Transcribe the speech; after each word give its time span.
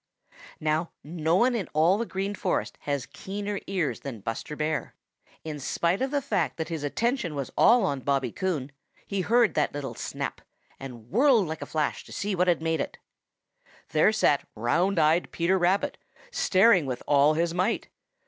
Now, 0.59 0.89
no 1.03 1.35
one 1.35 1.53
in 1.53 1.69
all 1.73 1.99
the 1.99 2.07
Green 2.07 2.33
Forest 2.33 2.75
has 2.89 3.05
keener 3.05 3.59
ears 3.67 3.99
than 3.99 4.19
Buster 4.21 4.55
Bear. 4.55 4.95
In 5.43 5.59
spite 5.59 6.01
of 6.01 6.09
the 6.09 6.23
fact 6.23 6.57
that 6.57 6.69
his 6.69 6.83
attention 6.83 7.35
was 7.35 7.51
all 7.55 7.85
on 7.85 7.99
Bobby 7.99 8.31
Coon, 8.31 8.71
he 9.05 9.21
heard 9.21 9.53
that 9.53 9.75
little 9.75 9.93
snap 9.93 10.41
and 10.79 11.11
whirled 11.11 11.47
like 11.47 11.61
a 11.61 11.67
flash 11.67 12.03
to 12.05 12.11
see 12.11 12.33
what 12.33 12.47
had 12.47 12.63
made 12.63 12.81
it. 12.81 12.97
There 13.89 14.11
sat 14.11 14.47
round 14.55 14.97
eyed 14.97 15.31
Peter 15.31 15.59
Rabbit, 15.59 15.99
staring 16.31 16.87
with 16.87 17.03
all 17.07 17.35
his 17.35 17.53
might. 17.53 17.87